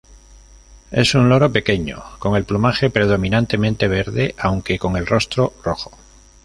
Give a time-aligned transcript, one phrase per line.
[0.89, 5.91] Es un loro pequeño con el plumaje predominantemente verde aunque con el rostro rojo.